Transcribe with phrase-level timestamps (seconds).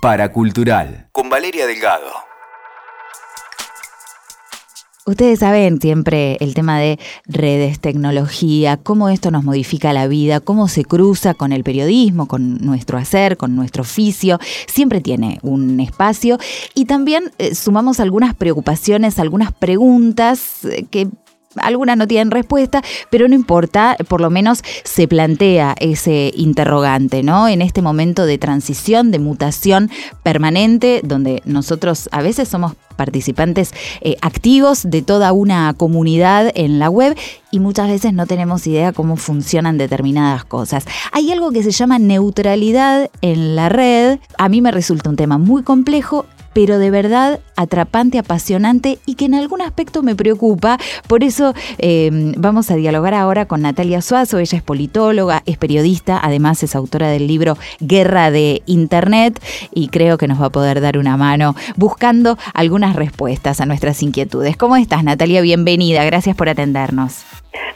[0.00, 2.10] Paracultural, con Valeria Delgado.
[5.04, 10.68] Ustedes saben siempre el tema de redes, tecnología, cómo esto nos modifica la vida, cómo
[10.68, 14.38] se cruza con el periodismo, con nuestro hacer, con nuestro oficio.
[14.66, 16.38] Siempre tiene un espacio
[16.74, 21.08] y también eh, sumamos algunas preocupaciones, algunas preguntas eh, que
[21.56, 27.48] algunas no tienen respuesta, pero no importa, por lo menos se plantea ese interrogante, ¿no?
[27.48, 29.90] En este momento de transición, de mutación
[30.22, 33.72] permanente, donde nosotros a veces somos participantes
[34.02, 37.16] eh, activos de toda una comunidad en la web
[37.50, 40.84] y muchas veces no tenemos idea cómo funcionan determinadas cosas.
[41.12, 44.18] Hay algo que se llama neutralidad en la red.
[44.36, 49.26] A mí me resulta un tema muy complejo pero de verdad atrapante, apasionante y que
[49.26, 50.78] en algún aspecto me preocupa.
[51.06, 54.38] Por eso em, vamos a dialogar ahora con Natalia Suazo.
[54.38, 60.18] Ella es politóloga, es periodista, además es autora del libro Guerra de Internet y creo
[60.18, 64.56] que nos va a poder dar una mano buscando algunas respuestas a nuestras inquietudes.
[64.56, 65.40] ¿Cómo estás, Natalia?
[65.40, 66.04] Bienvenida.
[66.04, 67.24] Gracias por atendernos.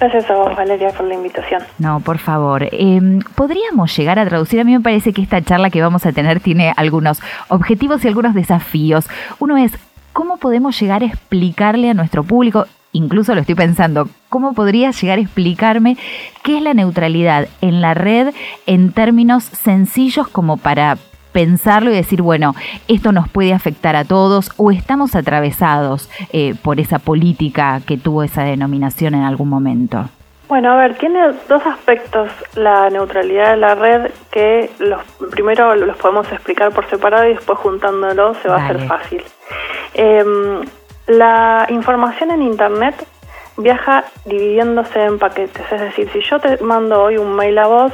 [0.00, 1.62] Gracias a vos, Valeria, por la invitación.
[1.78, 2.68] No, por favor.
[2.72, 4.60] Em, ¿Podríamos llegar a traducir?
[4.60, 8.08] A mí me parece que esta charla que vamos a tener tiene algunos objetivos y
[8.08, 9.08] algunos desafíos.
[9.38, 9.72] Uno es,
[10.12, 12.66] ¿cómo podemos llegar a explicarle a nuestro público?
[12.92, 15.98] Incluso lo estoy pensando, ¿cómo podría llegar a explicarme
[16.42, 18.34] qué es la neutralidad en la red
[18.66, 20.96] en términos sencillos como para
[21.38, 22.56] pensarlo y decir, bueno,
[22.88, 28.24] esto nos puede afectar a todos o estamos atravesados eh, por esa política que tuvo
[28.24, 30.06] esa denominación en algún momento?
[30.48, 35.96] Bueno, a ver, tiene dos aspectos la neutralidad de la red que los primero los
[35.98, 39.22] podemos explicar por separado y después juntándolos se va a hacer fácil.
[39.94, 40.64] Em,
[41.06, 42.96] la información en Internet
[43.58, 47.92] viaja dividiéndose en paquetes, es decir, si yo te mando hoy un mail a vos,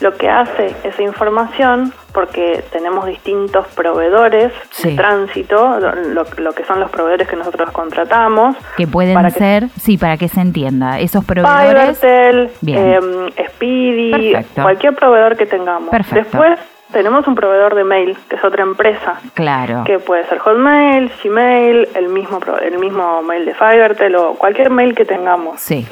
[0.00, 6.90] lo que hace esa información, porque tenemos distintos proveedores de tránsito, lo, que son los
[6.90, 8.56] proveedores que nosotros contratamos.
[8.76, 11.98] Que pueden ser, sí, para que se entienda, esos proveedores.
[11.98, 13.00] Fivertel, eh,
[13.48, 15.90] Speedy, cualquier proveedor que tengamos.
[16.12, 16.58] Después
[16.92, 19.20] tenemos un proveedor de mail, que es otra empresa.
[19.34, 19.84] Claro.
[19.84, 24.94] Que puede ser Hotmail, Gmail, el mismo, el mismo mail de Fivertel o cualquier mail
[24.94, 25.60] que tengamos.
[25.60, 25.86] Sí.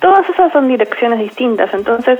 [0.00, 2.18] Todas esas son direcciones distintas, entonces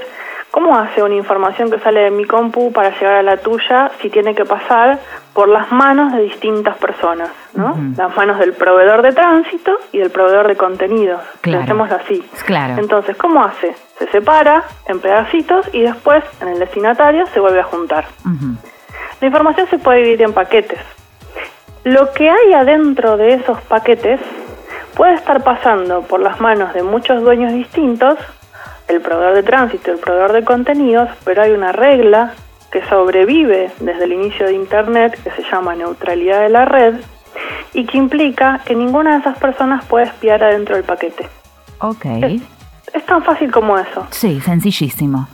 [0.52, 4.10] ¿Cómo hace una información que sale de mi compu para llegar a la tuya si
[4.10, 4.98] tiene que pasar
[5.32, 7.30] por las manos de distintas personas?
[7.54, 7.74] ¿no?
[7.96, 11.22] Las manos del proveedor de tránsito y del proveedor de contenidos.
[11.40, 11.84] Claro.
[11.84, 12.22] así.
[12.44, 12.74] Claro.
[12.78, 13.74] Entonces, ¿cómo hace?
[13.98, 18.04] Se separa en pedacitos y después en el destinatario se vuelve a juntar.
[19.22, 20.80] La información se puede dividir en paquetes.
[21.84, 24.20] Lo que hay adentro de esos paquetes
[24.94, 28.18] puede estar pasando por las manos de muchos dueños distintos
[28.92, 32.34] el proveedor de tránsito el proveedor de contenidos, pero hay una regla
[32.70, 36.94] que sobrevive desde el inicio de Internet que se llama neutralidad de la red
[37.74, 41.28] y que implica que ninguna de esas personas puede espiar adentro del paquete.
[41.78, 42.04] Ok.
[42.92, 44.06] Es, tan fácil como eso.
[44.10, 45.28] Sí, sencillísimo.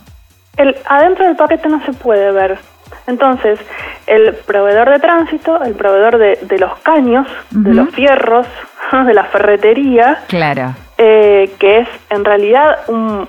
[0.57, 2.59] El, adentro del paquete no se puede ver.
[3.07, 3.59] Entonces,
[4.05, 8.47] el proveedor de tránsito, el proveedor de, los caños, de los fierros,
[9.05, 12.79] de la ferretería, claro eh, que es en realidad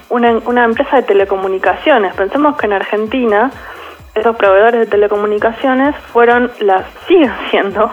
[0.08, 2.12] una, empresa de telecomunicaciones.
[2.14, 3.52] Pensemos que en Argentina
[4.12, 7.88] esos proveedores de telecomunicaciones fueron las siguen siendo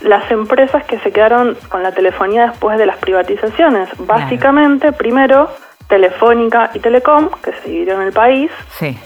[0.00, 3.90] las empresas que se quedaron con la telefonía después de las privatizaciones.
[3.98, 5.50] Básicamente, primero
[5.88, 8.50] Telefónica y Telecom, que se dividieron el país,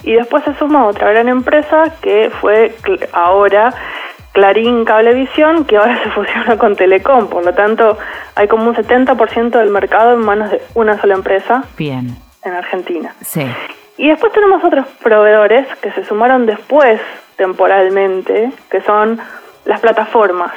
[0.04, 2.76] y después se sumó otra gran empresa que fue
[3.12, 3.74] ahora
[4.32, 7.98] Clarín Cablevisión, que ahora se fusiona con Telecom, por lo tanto
[8.34, 12.16] hay como un 70% del mercado en manos de una sola empresa Bien.
[12.42, 13.14] en Argentina.
[13.20, 13.46] Sí.
[13.98, 17.00] Y después tenemos otros proveedores que se sumaron después
[17.36, 19.20] temporalmente, que son
[19.64, 20.52] las plataformas.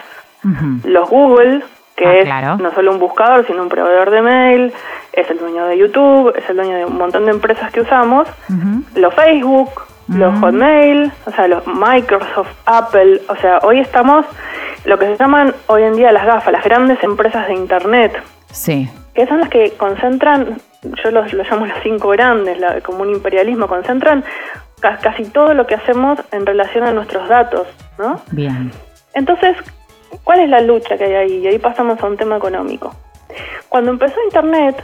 [0.83, 1.63] Los Google,
[1.95, 4.73] que ah, es no solo un buscador, sino un proveedor de mail,
[5.11, 8.27] es el dueño de YouTube, es el dueño de un montón de empresas que usamos.
[8.93, 9.71] Los Facebook,
[10.07, 14.25] los Hotmail, o sea, los Microsoft, Apple, o sea, hoy estamos
[14.85, 18.13] lo que se llaman hoy en día las GAFA, las grandes empresas de Internet.
[18.51, 18.89] Sí.
[19.13, 20.57] Que son las que concentran,
[21.03, 24.23] yo los, llamo los cinco grandes, como un imperialismo, concentran
[24.79, 27.67] casi todo lo que hacemos en relación a nuestros datos,
[27.97, 28.21] ¿no?
[28.31, 28.71] Bien.
[29.15, 29.57] Entonces,
[30.23, 31.37] ¿cuál es la lucha que hay ahí?
[31.37, 32.93] Y ahí pasamos a un tema económico.
[33.69, 34.83] Cuando empezó Internet,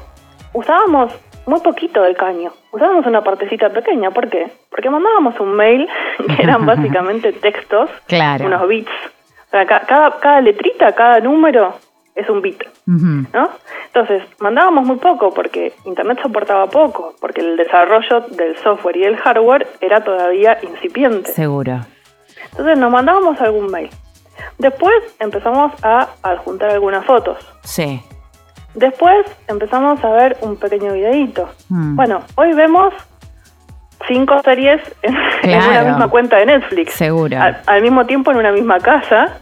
[0.54, 1.14] usábamos
[1.46, 2.52] muy poquito del caño.
[2.72, 4.12] Usábamos una partecita pequeña.
[4.12, 4.52] ¿Por qué?
[4.70, 5.88] Porque mandábamos un mail
[6.36, 7.90] que eran básicamente textos,
[8.46, 8.92] unos bits.
[9.48, 11.74] O sea, cada, cada letrita, cada número
[12.16, 13.50] es un bit, ¿no?
[13.88, 19.18] Entonces, mandábamos muy poco porque Internet soportaba poco, porque el desarrollo del software y el
[19.18, 21.32] hardware era todavía incipiente.
[21.32, 21.82] Seguro.
[22.52, 23.90] Entonces nos mandábamos algún mail.
[24.58, 27.38] Después empezamos a adjuntar algunas fotos.
[27.64, 28.02] Sí.
[28.74, 31.50] Después empezamos a ver un pequeño videíto.
[31.70, 31.96] Mm.
[31.96, 32.94] Bueno, hoy vemos
[34.08, 35.88] cinco series en, en una Claro.
[35.90, 36.94] misma cuenta de Netflix.
[36.94, 37.38] Seguro.
[37.40, 39.38] Al, al mismo tiempo en una misma casa.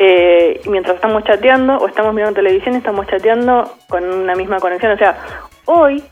[0.00, 4.92] eh, mientras estamos chateando o estamos mirando televisión, estamos chateando con una misma conexión.
[4.92, 5.18] O sea,
[5.64, 6.04] hoy,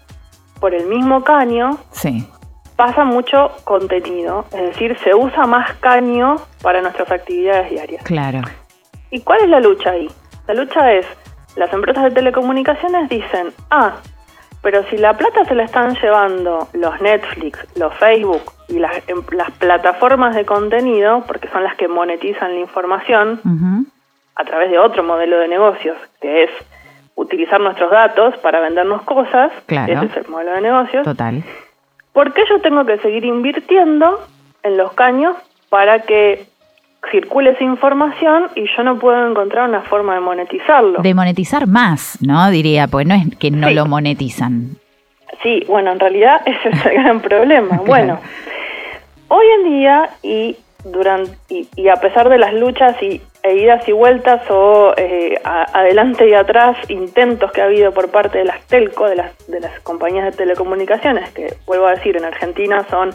[0.58, 2.26] por el mismo caño, Sí.
[2.74, 4.44] pasa mucho contenido.
[4.52, 8.02] Es decir, se usa más caño para nuestras actividades diarias.
[8.02, 8.40] Claro.
[9.10, 10.10] ¿Y cuál es la lucha ahí?
[10.48, 11.06] La lucha es,
[11.56, 13.92] las empresas de telecomunicaciones dicen, ah,
[14.62, 19.22] pero si la plata se la están llevando los Netflix, los Facebook y las, em-
[19.32, 23.40] las plataformas de contenido, porque son las que monetizan la información
[24.34, 26.50] a través de otro modelo de negocios, que es
[27.14, 29.92] utilizar nuestros datos para vendernos cosas, Claro.
[29.92, 31.42] ese es el modelo de negocios, Total.
[32.12, 34.20] ¿por qué yo tengo que seguir invirtiendo
[34.62, 35.36] en los caños
[35.70, 36.46] para que
[37.10, 41.00] circule esa información y yo no puedo encontrar una forma de monetizarlo?
[41.02, 42.50] De monetizar más, ¿no?
[42.50, 43.74] Diría, pues no es que no Sí.
[43.74, 44.76] lo monetizan.
[45.42, 47.80] Sí, bueno, en realidad ese es el gran problema.
[47.86, 48.18] Bueno,
[49.28, 53.86] hoy en día y durante y, y a pesar de las luchas y e idas
[53.88, 58.44] y vueltas o eh, a- adelante y atrás intentos que ha habido por parte de
[58.44, 62.84] las telco, de las de las compañías de telecomunicaciones, que vuelvo a decir en Argentina
[62.90, 63.10] son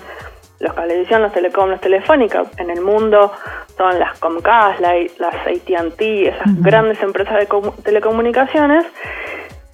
[0.61, 3.31] los Cablevisión, los Telecom, los Telefónica, en el mundo
[3.77, 8.85] son las Comcast, la- las AT&T, esas grandes empresas de comu- telecomunicaciones,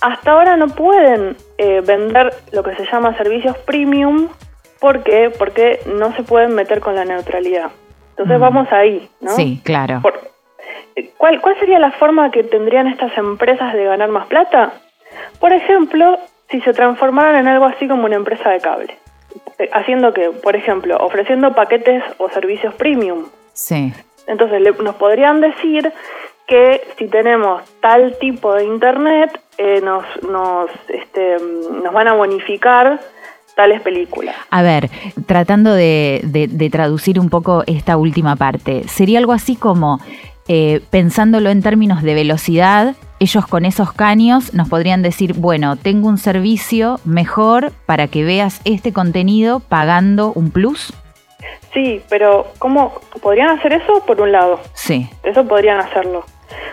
[0.02, 4.30] hasta ahora no pueden eh, vender lo que se llama servicios premium.
[4.80, 5.32] ¿Por qué?
[5.38, 7.72] Porque no se pueden meter con la neutralidad.
[8.12, 9.32] Entonces vamos ahí, ¿no?
[9.32, 10.00] Sí, claro.
[10.04, 10.20] Por-
[10.96, 14.74] eh, ¿cuál, ¿Cuál sería la forma que tendrían estas empresas de ganar más plata?
[15.40, 16.18] Por ejemplo,
[16.50, 18.98] si se transformaran en algo así como una empresa de cable.
[19.60, 23.26] Eh, Haciendo que, por ejemplo, ofreciendo paquetes o servicios premium.
[23.54, 23.94] Sí.
[24.28, 25.92] Entonces le- nos podrían decir
[26.48, 31.38] que si tenemos tal tipo de internet eh, nos nos este,
[31.84, 33.00] nos van a bonificar
[33.56, 34.36] tales películas.
[34.52, 34.90] A ver,
[35.26, 40.00] tratando de, de- de traducir un poco esta última parte, sería algo así como,
[40.48, 46.08] eh, pensándolo en términos de velocidad, ellos con esos caños nos podrían decir, bueno, tengo
[46.08, 50.94] un servicio mejor para que veas este contenido pagando un plus.
[51.74, 54.04] Sí, pero ¿cómo podrían hacer eso?
[54.06, 56.26] Por un lado, Sí, eso podrían hacerlo.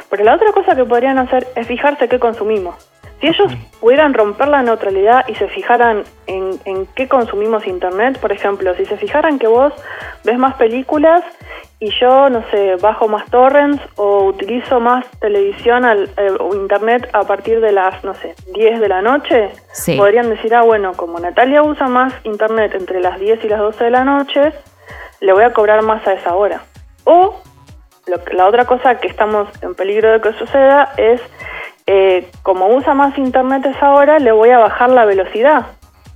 [0.09, 2.75] Pero la otra cosa que podrían hacer es fijarse qué consumimos.
[3.25, 8.33] Si ellos pudieran romper la neutralidad y se fijaran en, en qué consumimos internet, por
[8.33, 9.73] ejemplo, si se fijaran que vos
[10.25, 11.23] ves más películas
[11.81, 17.09] y yo, no sé, bajo más torrents o utilizo más televisión al, eh, o internet
[17.15, 19.97] a partir de las, no sé, 10 de la noche, Sí.
[19.97, 23.85] podrían decir, ah, bueno, como Natalia usa más internet entre las 10 y las 12
[23.85, 24.53] de la noche,
[25.21, 26.61] le voy a cobrar más a esa hora.
[27.05, 27.41] O
[28.07, 31.23] lo que- la otra cosa que estamos en peligro de que suceda es,
[31.87, 35.67] eh, como usa más internet a esa hora, le voy a bajar la velocidad,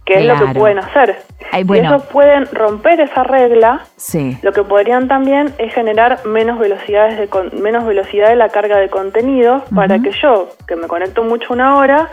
[0.04, 1.22] que es lo que pueden hacer.
[1.52, 1.88] Ay, bueno.
[1.88, 7.28] ellos pueden romper esa regla, sí, lo que podrían también es generar menos velocidades de
[7.28, 11.52] con- menos velocidad de la carga de contenido para que yo, que me conecto mucho
[11.54, 12.08] una hora,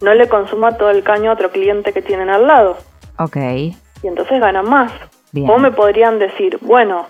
[0.00, 2.78] no le consuma todo el caño a otro cliente que tienen al lado.
[3.18, 4.90] ok, Y entonces ganan más.
[5.32, 5.48] Bien.
[5.48, 7.06] O me podrían decir, bueno,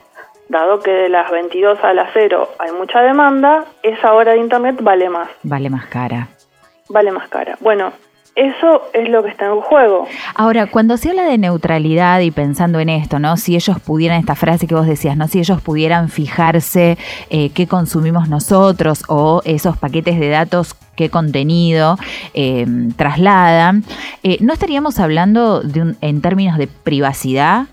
[0.51, 4.77] dado que de las 22 a las 0 hay mucha demanda, esa hora de internet
[4.83, 6.29] vale más, vale más cara.
[6.89, 7.57] vale más cara.
[7.61, 7.93] Bueno,
[8.35, 10.09] eso es lo que está en juego.
[10.35, 13.37] Ahora, cuando se habla de neutralidad y pensando en esto, ¿no?
[13.37, 15.29] Si ellos pudieran, esta frase que vos decías, ¿no?
[15.29, 16.99] Si ellos pudieran fijarse
[17.31, 21.97] eh, qué consumimos nosotros o esos paquetes de datos, qué contenido
[22.35, 22.67] eh,
[22.97, 23.85] trasladan,
[24.25, 27.67] eh, ¿no estaríamos hablando de un, en términos de privacidad?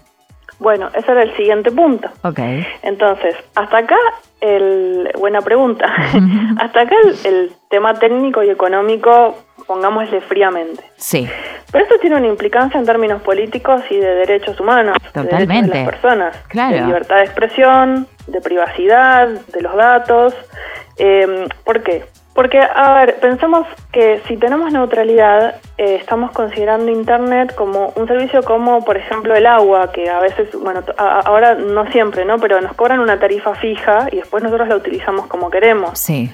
[0.60, 2.10] Bueno, ese era el siguiente punto.
[2.24, 2.40] Ok.
[2.82, 3.98] Entonces, hasta acá,
[4.42, 5.86] el, buena pregunta,
[6.60, 9.38] hasta acá el, el tema técnico y económico,
[9.68, 10.84] pongámosle fríamente.
[10.96, 11.28] Sí,
[11.72, 15.72] Pero esto tiene una implicancia en términos políticos y de derechos humanos, de Totalmente.
[15.78, 16.76] de las personas, Claro.
[16.78, 20.34] de libertad de expresión, de privacidad, de los datos.
[20.98, 22.06] Eh, ¿Por qué?
[22.38, 28.44] Porque, a ver, pensemos que si tenemos neutralidad, eh, estamos considerando Internet como un servicio
[28.44, 32.38] como, por ejemplo, el agua, que a veces, bueno, a- ahora no siempre, ¿no?
[32.38, 35.98] Pero nos cobran una tarifa fija y después nosotros la utilizamos como queremos.
[35.98, 36.32] sí,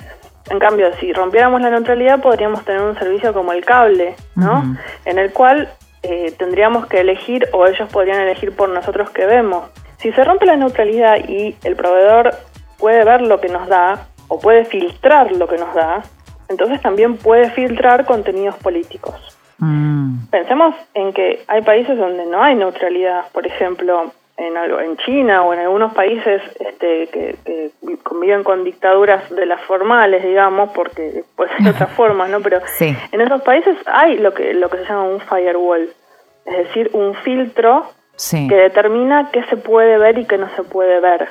[0.49, 4.61] En cambio, si rompiéramos la neutralidad, podríamos tener un servicio como el cable, ¿no?
[5.05, 5.69] En el cual
[6.01, 9.69] eh, tendríamos que elegir o ellos podrían elegir por nosotros que vemos.
[9.99, 12.35] Si se rompe la neutralidad y el proveedor
[12.77, 16.01] puede ver lo que nos da o puede filtrar lo que nos da,
[16.49, 19.15] entonces también puede filtrar contenidos políticos.
[19.59, 23.25] Mm, Pensemos en que hay países donde no hay neutralidad.
[23.31, 27.35] Por ejemplo, en, algo, en China o en algunos países este, que,
[28.01, 32.41] conviven con dictaduras de las formales, digamos, porque ser de otras formas, ¿no?
[32.41, 35.87] Pero en esos países hay lo que, lo que se llama un firewall,
[36.45, 37.85] es decir, un filtro
[38.31, 41.29] que determina qué se puede ver y qué no se puede ver.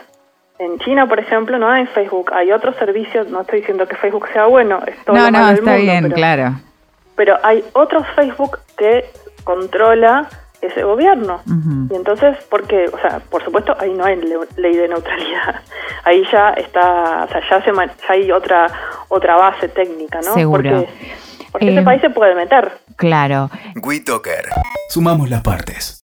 [0.59, 4.29] En China, por ejemplo, no hay Facebook, hay otros servicios, no estoy diciendo que Facebook
[4.33, 6.55] sea bueno, es todo no, no, está bien, claro.
[7.17, 9.07] Pero hay otros Facebook que
[9.45, 10.29] controla
[10.63, 11.41] ese gobierno.
[11.91, 12.87] Y entonces, ¿por qué?
[12.93, 14.17] O sea, por supuesto, ahí no hay
[14.57, 15.61] ley de neutralidad.
[16.05, 18.67] Ahí ya está, o sea, ya, se, ya hay otra
[19.07, 20.35] otra base técnica, ¿no?
[20.35, 20.71] Seguro.
[20.71, 21.13] Porque,
[21.53, 22.73] porque ese eh, país se puede meter.
[22.97, 23.51] Claro.
[23.81, 24.49] WeToker.
[24.89, 26.01] Sumamos las partes.